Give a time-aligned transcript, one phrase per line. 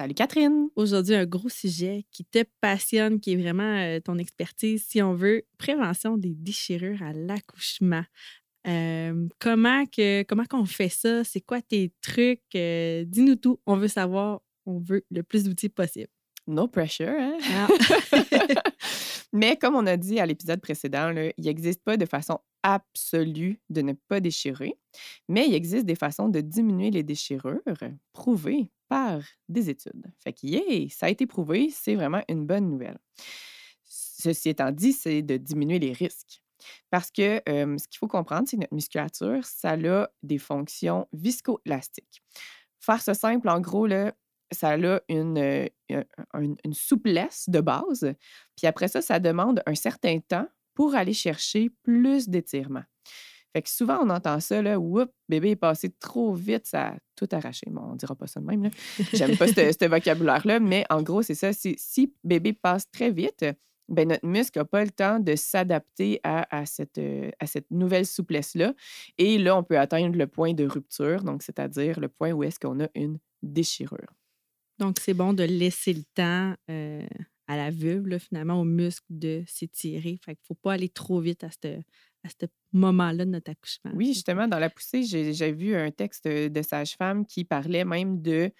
[0.00, 0.70] Salut Catherine.
[0.76, 5.12] Aujourd'hui, un gros sujet qui te passionne, qui est vraiment euh, ton expertise, si on
[5.12, 8.04] veut, prévention des déchirures à l'accouchement.
[8.66, 11.22] Euh, comment que comment qu'on fait ça?
[11.22, 12.40] C'est quoi tes trucs?
[12.54, 13.60] Euh, dis-nous tout.
[13.66, 14.40] On veut savoir.
[14.64, 16.08] On veut le plus d'outils possible.
[16.46, 17.36] No pressure, hein?
[17.52, 17.68] Ah.
[19.34, 23.82] Mais comme on a dit à l'épisode précédent, il n'existe pas de façon absolue de
[23.82, 24.78] ne pas déchirer,
[25.28, 27.60] mais il existe des façons de diminuer les déchirures
[28.12, 30.04] prouvées par des études.
[30.18, 32.98] Fait que, yeah, ça a été prouvé, c'est vraiment une bonne nouvelle.
[33.84, 36.42] Ceci étant dit, c'est de diminuer les risques.
[36.90, 42.20] Parce que ce qu'il faut comprendre, c'est que notre musculature, ça a des fonctions viscoélastiques.
[42.80, 44.12] Faire ce simple, en gros, là,
[44.50, 48.12] ça a une, une, souplesse de base.
[48.56, 52.82] Puis après ça, ça demande un certain temps pour aller chercher plus d'étirement.
[53.52, 56.96] Fait que souvent, on entend ça, là, oups, bébé est passé trop vite, ça a
[57.16, 57.66] tout arraché.
[57.70, 58.70] Bon, on dira pas ça de même, là.
[59.12, 61.52] J'aime pas ce, vocabulaire-là, mais en gros, c'est ça.
[61.52, 63.44] Si bébé passe très vite,
[63.88, 67.00] ben notre muscle n'a pas le temps de s'adapter à, cette,
[67.44, 68.72] cette nouvelle souplesse-là.
[69.18, 72.60] Et là, on peut atteindre le point de rupture, donc c'est-à-dire le point où est-ce
[72.60, 74.14] qu'on a une déchirure.
[74.78, 77.06] Donc, c'est bon de laisser le temps euh,
[77.46, 80.18] à la vulve, finalement, au muscle de s'étirer.
[80.24, 81.80] Fait qu'il ne faut pas aller trop vite à ce
[82.24, 83.92] à ce moment-là de notre accouchement.
[83.94, 88.52] Oui, justement, dans la poussée, j'ai vu un texte de sage-femme qui parlait même de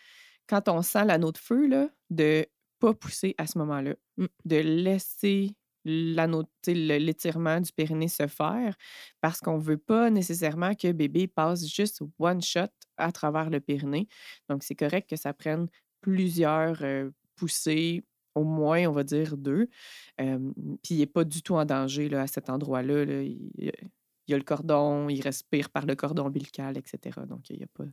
[0.47, 2.47] quand on sent l'anneau de feu, là, de
[2.81, 4.27] pas pousser à ce moment-là, mmh.
[4.47, 8.76] de laisser l'étirement du périnée se faire
[9.20, 13.60] parce qu'on ne veut pas nécessairement que bébé passe juste one shot à travers le
[13.60, 14.09] périnée.
[14.49, 15.69] Donc, c'est correct que ça prenne
[16.00, 16.82] plusieurs
[17.37, 18.04] poussées,
[18.34, 19.68] au moins, on va dire deux.
[20.18, 23.04] puis il n'est pas du tout en danger là, à cet endroit-là.
[24.30, 27.20] Y a le cordon, il respire par le cordon ombilical, etc.
[27.28, 27.84] Donc, il n'y a pas.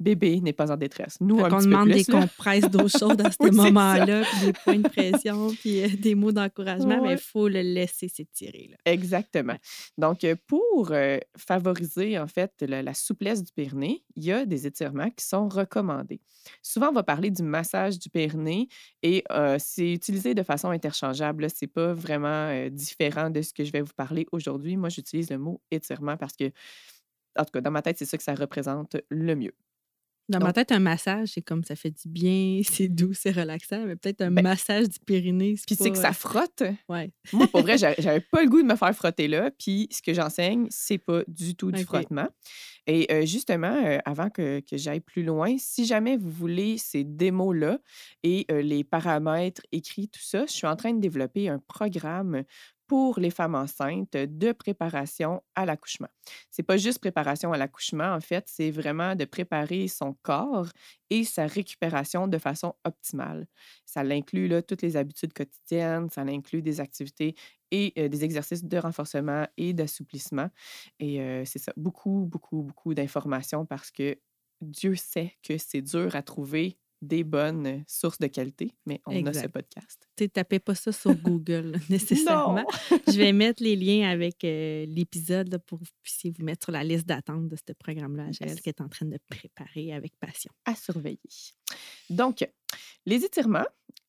[0.00, 1.18] Bébé n'est pas en détresse.
[1.20, 5.48] Nous, on demande des compresses d'eau chaude à ce moment-là, puis des points de pression,
[5.60, 8.70] puis euh, des mots d'encouragement, mais il faut le laisser s'étirer.
[8.84, 9.56] Exactement.
[9.98, 14.66] Donc, euh, pour euh, favoriser, en fait, la, souplesse du périnée, il y a des
[14.66, 16.20] étirements qui sont recommandés.
[16.62, 18.68] Souvent, on va parler du massage du périnée
[19.02, 19.24] et
[19.58, 21.48] c'est utilisé de façon interchangeable.
[21.48, 24.76] Ce n'est pas vraiment différent de ce que je vais vous parler aujourd'hui.
[24.76, 25.83] Moi, j'utilise le mot étirement
[26.18, 26.50] parce que,
[27.36, 29.54] en tout cas, dans ma tête, c'est ça que ça représente le mieux.
[30.30, 33.84] Dans ma tête, un massage, c'est comme ça fait du bien, c'est doux, c'est relaxant,
[33.84, 35.54] mais peut-être un ben massage du périnée.
[35.66, 36.62] Puis c'est que ça euh, frotte.
[36.88, 37.10] Ouais.
[37.32, 39.50] Moi, pour vrai, j'avais pas le goût de me faire frotter là.
[39.58, 42.28] Puis ce que j'enseigne, c'est pas du tout du frottement.
[42.86, 47.04] Et euh, justement, euh, avant que, que j'aille plus loin, si jamais vous voulez ces
[47.04, 47.78] démos-là
[48.22, 52.44] et les paramètres écrits, tout ça, je suis en train de développer un programme
[52.86, 56.08] pour les femmes enceintes de préparation à l'accouchement.
[56.50, 60.68] C'est pas juste préparation à l'accouchement, en fait, c'est vraiment de préparer son corps
[61.10, 63.46] et sa récupération de façon optimale.
[63.86, 67.34] Ça inclut là, toutes les habitudes quotidiennes, ça inclut des activités
[67.70, 70.50] et des exercices de renforcement et d'assouplissement.
[71.00, 74.18] Et c'est ça, beaucoup, beaucoup, beaucoup d'informations parce que
[74.60, 79.32] Dieu sait que c'est dur à trouver des bonnes sources de qualité, mais on a
[79.32, 80.08] ce podcast.
[80.16, 82.66] Tu tapez pas ça sur Google nécessairement.
[83.08, 86.72] Je vais mettre les liens avec euh, l'épisode pour que vous puissiez vous mettre sur
[86.72, 90.50] la liste d'attente de ce programme-là, Agile, qui est en train de préparer avec passion.
[90.64, 91.18] À surveiller.
[92.10, 92.48] Donc,
[93.06, 93.66] les étirements,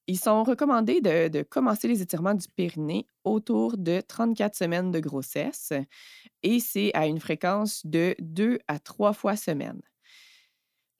[0.07, 4.99] ils sont recommandés de, de, commencer les étirements du périnée autour de 34 semaines de
[4.99, 5.73] grossesse
[6.43, 9.81] et c'est à une fréquence de 2 à 3 fois semaine.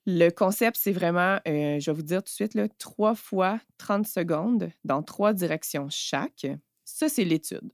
[0.06, 4.06] Le concept, c'est vraiment, euh, je vais vous dire tout de suite, trois fois 30
[4.08, 6.46] secondes dans trois directions chaque.
[6.84, 7.72] Ça, c'est l'étude.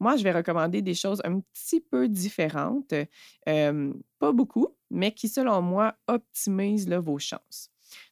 [0.00, 2.92] Moi, je vais recommander des choses un petit peu différentes,
[3.48, 7.70] euh, pas beaucoup, mais qui, selon moi, optimisent vos chances.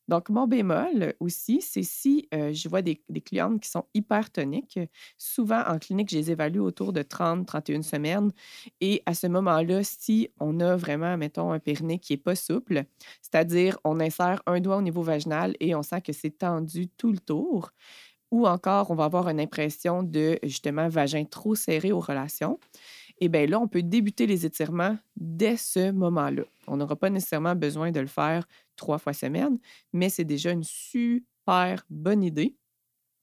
[0.08, 4.78] Donc, mon bémol aussi, c'est si euh, je vois des, clientes qui sont hypertoniques.
[5.18, 8.32] Souvent, en clinique, je les évalue autour de 30, 31 semaines.
[8.80, 12.84] Et à ce moment-là, si on a vraiment, mettons, un périnée qui n'est pas souple,
[13.22, 17.12] c'est-à-dire on insère un doigt au niveau vaginal et on sent que c'est tendu tout
[17.12, 17.70] le tour,
[18.30, 22.58] ou encore on va avoir une impression de justement vagin trop serré aux relations,
[23.20, 26.44] eh bien là, on peut débuter les étirements dès ce moment-là.
[26.66, 28.46] On n'aura pas nécessairement besoin de le faire
[28.76, 29.58] trois fois semaine,
[29.92, 32.56] mais c'est déjà une super bonne idée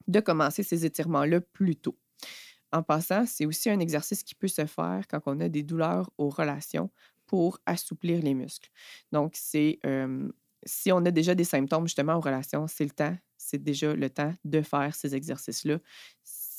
[0.07, 1.97] de commencer ces étirements-là plus tôt.
[2.71, 6.11] En passant, c'est aussi un exercice qui peut se faire quand on a des douleurs
[6.17, 6.91] aux relations
[7.25, 8.69] pour assouplir les muscles.
[9.11, 9.79] Donc, c'est
[10.65, 14.09] si on a déjà des symptômes justement aux relations, c'est le temps, c'est déjà le
[14.09, 15.79] temps de faire ces exercices-là.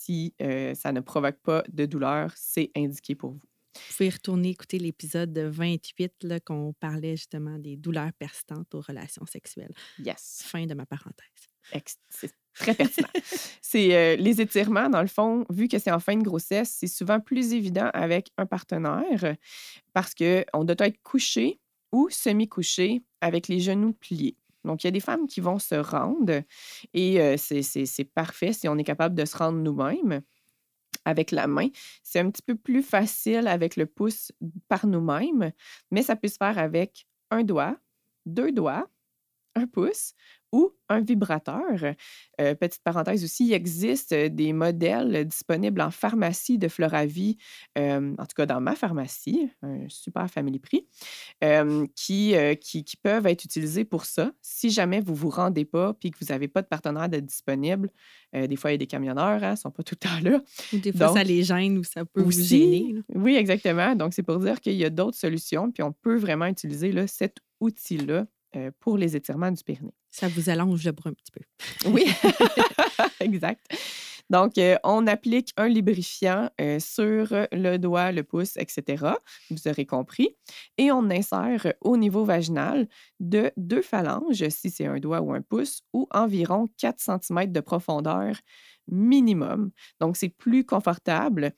[0.08, 0.34] Si
[0.74, 3.40] ça ne provoque pas de douleur, c'est indiqué pour vous.
[3.74, 9.74] Vous pouvez retourner écouter l'épisode 28 qu'on parlait justement des douleurs persistantes aux relations sexuelles.
[9.98, 10.44] Yes.
[10.46, 11.84] Fin de ma parenthèse.
[12.08, 13.08] C'est très pertinent.
[13.60, 17.20] c'est les étirements, dans le fond, vu que c'est en fin de grossesse, c'est souvent
[17.20, 19.36] plus évident avec un partenaire
[19.92, 21.60] parce qu'on doit être couché
[21.92, 24.38] ou semi-couché avec les genoux pliés.
[24.64, 26.42] Donc, il y a des femmes qui vont se rendre
[26.92, 30.22] et c'est parfait si on est capable de se rendre nous-mêmes
[31.04, 31.68] avec la main.
[32.02, 34.32] C'est un petit peu plus facile avec le pouce
[34.68, 35.52] par nous-mêmes,
[35.90, 37.76] mais ça peut se faire avec un doigt,
[38.26, 38.88] deux doigts,
[39.54, 40.12] un pouce
[40.52, 41.94] ou un vibrateur.
[42.40, 47.36] Euh, petite parenthèse aussi, il existe des modèles disponibles en pharmacie de Floravie,
[47.76, 50.86] euh, en tout cas dans ma pharmacie, un super family prix,
[51.44, 54.32] euh, qui, qui, qui, peuvent être utilisés pour ça.
[54.40, 57.20] Si jamais vous ne vous rendez pas puis que vous n'avez pas de partenaire de
[57.20, 57.90] disponible,
[58.32, 60.30] des fois, il y a des camionneurs, hein, ils ne sont pas tout le temps
[60.30, 60.42] là.
[60.72, 62.94] des fois, ça les gêne ou ça peut vous gêner.
[63.14, 63.94] Oui, exactement.
[63.94, 67.06] Donc, c'est pour dire qu'il y a d'autres solutions, puis on peut vraiment utiliser là,
[67.06, 68.26] cet outil-là
[68.80, 69.97] pour les étirements du périnée.
[70.10, 71.40] Ça vous allonge le bras un petit peu.
[71.90, 72.06] Oui,
[73.20, 73.66] exact.
[74.30, 74.52] Donc,
[74.84, 79.14] on applique un lubrifiant sur le doigt, le pouce, etc.
[79.50, 80.36] Vous aurez compris.
[80.76, 82.88] Et on insère au niveau vaginal
[83.20, 87.60] de deux phalanges, si c'est un doigt ou un pouce, ou environ 4 cm de
[87.60, 88.36] profondeur
[88.86, 89.70] minimum.
[89.98, 91.52] Donc, c'est plus confortable,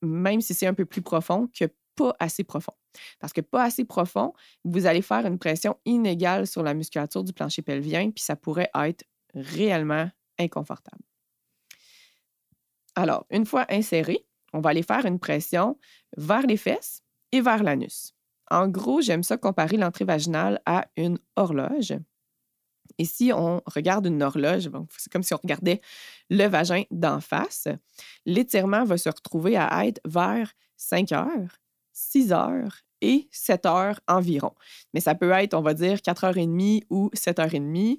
[0.00, 1.64] même si c'est un peu plus profond, que
[1.96, 2.72] pas assez profond.
[3.18, 4.32] Parce que pas assez profond,
[4.64, 8.70] vous allez faire une pression inégale sur la musculature du plancher pelvien, puis ça pourrait
[8.74, 9.04] être
[9.34, 11.02] réellement inconfortable.
[12.94, 15.78] Alors, une fois inséré, on va aller faire une pression
[16.16, 17.02] vers les fesses
[17.32, 18.14] et vers l'anus.
[18.50, 21.94] En gros, j'aime ça comparer l'entrée vaginale à une horloge.
[22.98, 25.80] Et si on regarde une horloge, c'est comme si on regardait
[26.28, 27.68] le vagin d'en face,
[28.26, 31.61] l'étirement va se retrouver à être vers 5 heures
[31.92, 34.52] 6 heures et 7 heures environ.
[34.94, 37.98] Mais ça peut être, on va dire, 4h30 ou 7h30.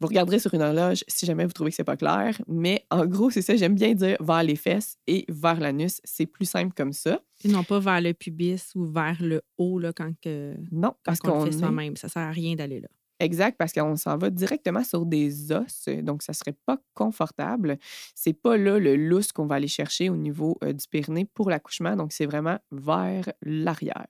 [0.00, 2.40] Vous regarderez sur une horloge si jamais vous trouvez que c'est pas clair.
[2.46, 6.00] Mais en gros, c'est ça, j'aime bien dire vers les fesses et vers l'anus.
[6.04, 7.20] C'est plus simple comme ça.
[7.44, 11.20] Et non pas vers le pubis ou vers le haut là, quand, que, non, parce
[11.20, 11.96] qu'on le fait soi-même.
[11.96, 12.88] Ça sert à rien d'aller là.
[13.20, 17.78] Exact, parce qu'on s'en va directement sur des os, donc ça serait pas confortable.
[18.14, 21.94] C'est pas là le lousse qu'on va aller chercher au niveau du périnée pour l'accouchement,
[21.94, 24.08] donc c'est vraiment vers l'arrière.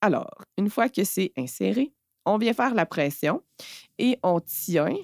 [0.00, 1.92] Alors, une fois que c'est inséré,
[2.24, 3.42] on vient faire la pression
[3.98, 4.96] et on tient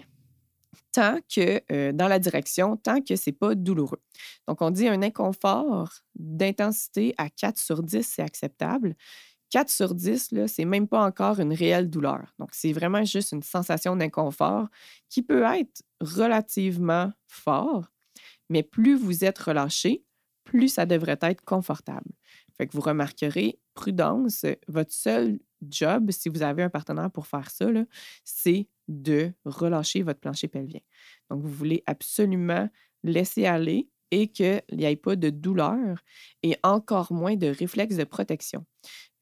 [0.90, 4.02] tant que dans la direction, tant que c'est pas douloureux.
[4.48, 8.94] Donc, on dit un inconfort d'intensité à 4 sur 10, c'est acceptable.
[9.52, 12.34] 4 sur 10, ce n'est même pas encore une réelle douleur.
[12.38, 14.68] Donc, c'est vraiment juste une sensation d'inconfort
[15.10, 17.92] qui peut être relativement fort,
[18.48, 20.04] mais plus vous êtes relâché,
[20.44, 22.10] plus ça devrait être confortable.
[22.56, 27.50] Fait que vous remarquerez, prudence, votre seul job, si vous avez un partenaire pour faire
[27.50, 27.66] ça,
[28.24, 30.80] c'est de relâcher votre plancher pelvien.
[31.28, 32.70] Donc, vous voulez absolument
[33.04, 35.98] laisser aller et qu'il n'y ait pas de douleur
[36.42, 38.64] et encore moins de réflexe de protection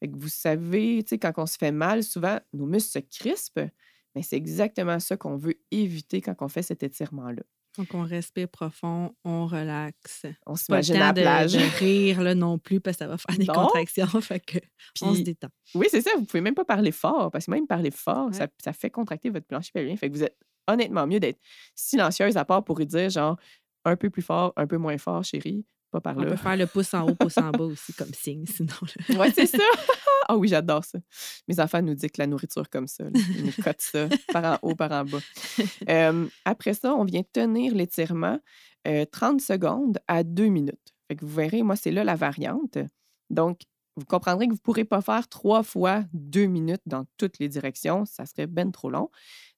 [0.09, 3.71] vous savez, quand on se fait mal, souvent, nos muscles se crispent,
[4.15, 7.43] mais c'est exactement ça qu'on veut éviter quand on fait cet étirement-là.
[7.79, 10.27] Donc, on respire profond, on relaxe.
[10.45, 11.53] On s'imagine à la plage.
[11.53, 14.07] De, rire là, non plus parce que ça va faire des contractions.
[14.21, 14.59] Fait que
[15.03, 15.49] on se détend.
[15.75, 16.11] Oui, c'est ça.
[16.17, 19.31] Vous pouvez même pas parler fort parce que même parler fort, ça, ça, fait contracter
[19.31, 19.97] votre plancher pelvien.
[19.97, 21.39] Fait que vous êtes honnêtement mieux d'être
[21.77, 23.39] silencieuse à part pour dire genre
[23.85, 25.65] un peu plus fort, un peu moins fort, chérie.
[25.91, 26.27] Pas par là.
[26.27, 28.75] On peut faire le pouce en haut, pouce en bas aussi comme signe, sinon.
[29.09, 29.59] Oui, c'est ça.
[30.29, 31.01] Ah oui, j'adore ça.
[31.49, 34.59] Mes enfants nous disent que la nourriture comme ça, ils nous cotent ça par en
[34.63, 35.19] haut, par en bas.
[36.45, 38.39] après ça, on vient tenir l'étirement
[39.11, 40.95] 30 secondes à 2 minutes.
[41.09, 42.79] Fait que vous verrez, moi, c'est là la variante.
[43.29, 43.63] Donc,
[43.97, 47.49] vous comprendrez que vous ne pourrez pas faire trois fois deux minutes dans toutes les
[47.49, 48.05] directions.
[48.05, 49.11] Ça serait bien trop long.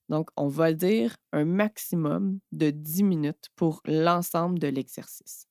[0.08, 5.46] Donc, on va dire un maximum de 10 minutes pour l'ensemble de l'exercice.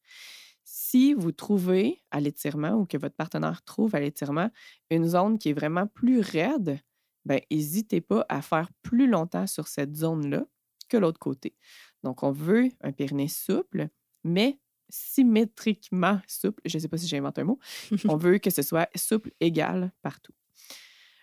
[0.91, 4.49] Si vous trouvez à l'étirement ou que votre partenaire trouve à l'étirement
[4.89, 6.81] une zone qui est vraiment plus raide,
[7.23, 10.45] ben, n'hésitez pas à faire plus longtemps sur cette zone-là
[10.89, 11.55] que l'autre côté.
[12.03, 13.87] Donc, on veut un périnée souple,
[14.25, 16.61] mais symétriquement souple.
[16.65, 17.59] Je ne sais pas si j'invente un mot.
[18.09, 20.33] on veut que ce soit souple égal partout.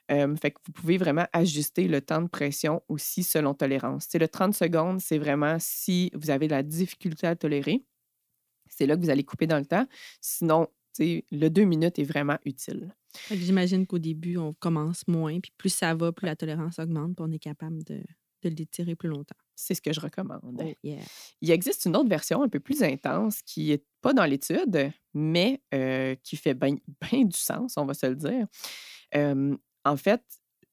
[0.08, 4.06] fait vous pouvez vraiment ajuster le temps de pression aussi selon tolérance.
[4.08, 7.84] C'est le 30 secondes, c'est vraiment si vous avez la difficulté à tolérer.
[8.70, 9.86] C'est là que vous allez couper dans le temps.
[10.20, 12.94] Sinon, le deux minutes est vraiment utile.
[13.30, 17.24] J'imagine qu'au début, on commence moins, puis plus ça va, plus la tolérance augmente, puis
[17.26, 18.02] on est capable de,
[18.42, 19.36] de l'étirer plus longtemps.
[19.54, 20.62] C'est ce que je recommande.
[20.62, 21.00] Oh, yeah.
[21.40, 25.60] Il existe une autre version un peu plus intense qui n'est pas dans l'étude, mais
[25.74, 28.46] euh, qui fait bien du sens, on va se le dire.
[29.84, 30.22] en fait,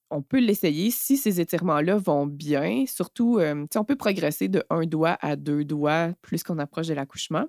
[0.09, 2.85] on peut l'essayer si ces étirements-là vont bien.
[2.87, 6.93] Surtout, euh, on peut progresser de un doigt à deux doigts plus qu'on approche de
[6.93, 7.45] l'accouchement.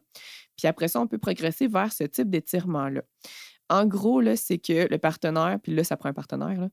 [0.56, 3.02] Puis après ça, on peut progresser vers ce type d'étirement-là.
[3.68, 6.68] En gros, c'est que le partenaire, puis là, ça prend un partenaire,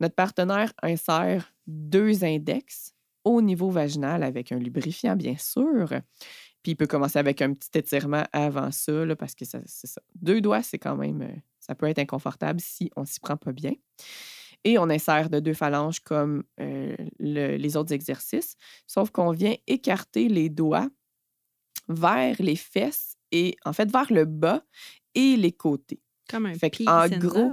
[0.00, 2.94] notre partenaire insère deux index
[3.24, 5.88] au niveau vaginal avec un lubrifiant, bien sûr.
[6.62, 10.00] Puis il peut commencer avec un petit étirement avant ça, parce que c'est ça.
[10.14, 13.52] Deux doigts, c'est quand même, euh, ça peut être inconfortable si on s'y prend pas
[13.52, 13.72] bien.
[14.64, 20.28] Et on insère de deux phalanges comme euh, les autres exercices, sauf qu'on vient écarter
[20.28, 20.88] les doigts
[21.88, 24.62] vers les fesses et en fait vers le bas
[25.14, 26.00] et les côtés.
[26.28, 27.52] Comme un fait en gros,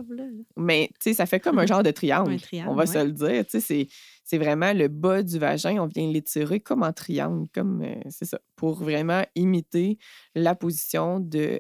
[0.58, 2.38] mais tu sais, ça fait comme un genre de triangle.
[2.68, 3.46] on va se le dire.
[3.48, 3.88] Tu sais,
[4.26, 5.78] c'est vraiment le bas du vagin.
[5.82, 10.00] On vient l'étirer comme en triangle, comme euh, c'est ça, pour vraiment imiter
[10.34, 11.60] la position de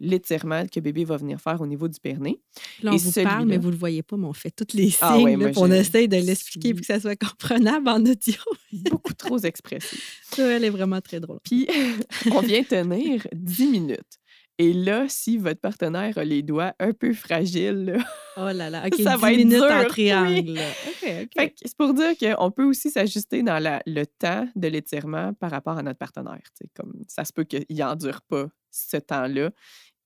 [0.00, 2.40] l'étirement que bébé va venir faire au niveau du périnée.
[2.82, 5.16] Là, on vous parle, mais vous le voyez pas, mais on fait tous les ah
[5.16, 5.44] signes.
[5.44, 8.40] Ah on essaye de l'expliquer pour que ça soit comprenable en audio.
[8.72, 10.22] Beaucoup trop expressif.
[10.30, 11.40] Ça, elle est vraiment très drôle.
[11.42, 11.66] Puis,
[12.30, 14.18] on vient tenir 10 minutes.
[14.60, 17.96] Et là, si votre partenaire a les doigts un peu fragiles,
[18.36, 20.58] oh là là, ça va être dur, en triangle.
[21.00, 25.82] C'est pour dire qu'on peut aussi s'ajuster dans le temps de l'étirement par rapport à
[25.82, 26.42] notre partenaire.
[26.74, 29.50] Comme ça se peut qu'il n'endure pas ce temps-là.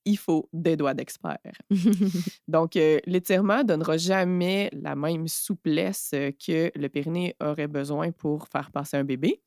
[0.05, 1.39] Il faut des doigts d'expert.
[2.47, 8.47] Donc, euh, l'étirement ne donnera jamais la même souplesse que le périnée aurait besoin pour
[8.49, 9.41] faire passer un bébé.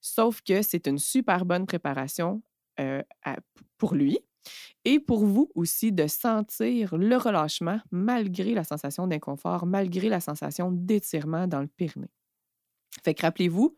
[0.00, 2.42] Sauf que c'est une super bonne préparation
[2.80, 3.02] euh,
[3.76, 4.18] pour lui,
[4.84, 10.72] et pour vous aussi de sentir le relâchement malgré la sensation d'inconfort, malgré la sensation
[10.72, 12.10] d'étirement dans le périnée.
[13.04, 13.76] Fait que rappelez-vous,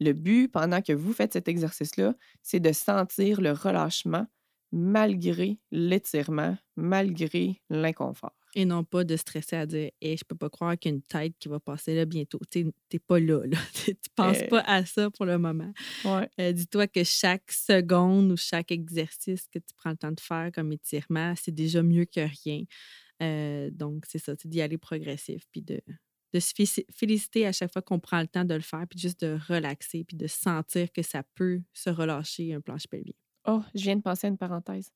[0.00, 4.26] le but pendant que vous faites cet exercice-là, c'est de sentir le relâchement
[4.72, 8.34] malgré l'étirement, malgré l'inconfort.
[8.56, 10.96] Et non pas de stresser à dire hey, je peux pas croire qu'il y a
[10.96, 12.38] une tête qui va passer là bientôt.
[12.50, 13.40] Tu n'es pas là.
[13.44, 13.58] là.
[13.74, 15.72] tu penses pas à ça pour le moment.
[16.40, 20.50] Euh, dis-toi que chaque seconde ou chaque exercice que tu prends le temps de faire
[20.52, 22.62] comme étirement, c'est déjà mieux que rien.
[23.22, 25.80] Euh, donc, c'est ça, c'est d'y aller progressif, puis de,
[26.32, 26.52] de se
[26.92, 30.04] féliciter à chaque fois qu'on prend le temps de le faire, puis juste de relaxer,
[30.04, 33.14] puis de sentir que ça peut se relâcher un planche pelvien.
[33.46, 34.90] Oh, je viens de penser à une parenthèse.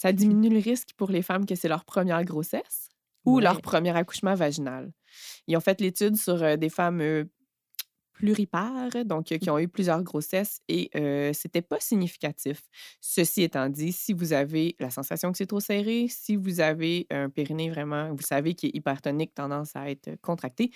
[0.00, 2.88] Ça diminue le risque pour les femmes que c'est leur première grossesse
[3.26, 4.90] ou leur premier accouchement vaginal.
[5.46, 7.24] Ils ont fait l'étude sur euh, des femmes euh,
[8.14, 9.52] pluripares, donc euh, qui mmh.
[9.52, 10.88] ont eu plusieurs grossesses et
[11.34, 12.62] c'était pas significatif.
[13.02, 17.06] Ceci étant dit, si vous avez la sensation que c'est trop serré, si vous avez
[17.10, 20.70] un périnée vraiment, vous savez qu'il est hypertonique, tendance à être contracté,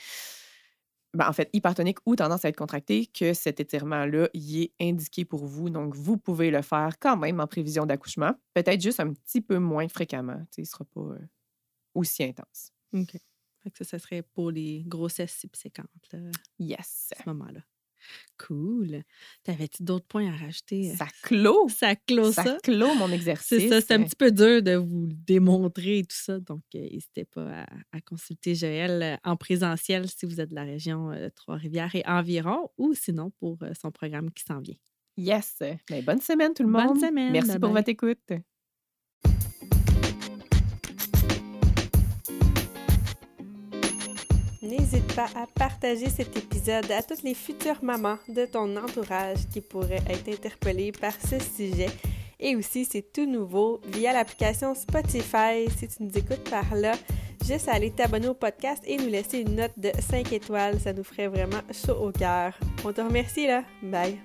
[1.14, 5.25] ben, en fait, hypertonique ou tendance à être contracté, que cet étirement-là y est indiqué
[5.25, 5.71] pour vous.
[5.71, 9.59] Donc, vous pouvez le faire quand même en prévision d'accouchement, peut-être juste un petit peu
[9.59, 10.44] moins fréquemment.
[10.56, 11.18] Il ne sera pas euh,
[11.94, 12.73] aussi intense.
[12.92, 13.12] OK.
[13.62, 16.14] Fait que ça, ça serait pour les grossesses subséquentes.
[16.59, 17.12] Yes.
[17.16, 17.61] À ce moment-là.
[18.39, 19.03] Cool.
[19.45, 20.95] T'avais-tu d'autres points à rajouter?
[20.95, 21.69] Ça clôt.
[21.69, 22.43] Ça clôt ça.
[22.43, 22.59] Ça?
[22.63, 23.47] clôt mon exercice.
[23.61, 23.81] C'est ça.
[23.81, 26.41] C'est un petit peu dur de vous le démontrer et tout ça.
[26.41, 30.65] Donc, euh, n'hésitez pas à, consulter Joël euh, en présentiel si vous êtes de la
[30.65, 34.77] région Trois-Rivières et environ ou sinon pour euh, son programme qui s'en vient.
[35.17, 35.59] Yes.
[35.61, 36.89] Ben, bonne semaine tout le monde.
[36.89, 37.33] Bonne semaine.
[37.33, 38.33] Merci pour votre écoute.
[44.76, 49.61] N'hésite pas à partager cet épisode à toutes les futures mamans de ton entourage qui
[49.61, 51.90] pourraient être interpellées par ce sujet.
[52.40, 55.69] Et aussi, c'est tout nouveau via l'application Spotify.
[55.78, 56.95] Si tu nous écoutes par là,
[57.47, 60.81] juste aller t'abonner au podcast et nous laisser une note de 5 étoiles.
[60.81, 62.59] Ça nous ferait vraiment chaud au cœur.
[62.85, 63.62] On te remercie là.
[63.81, 64.19] Bye.